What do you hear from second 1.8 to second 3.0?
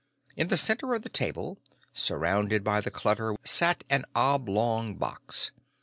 surrounded by the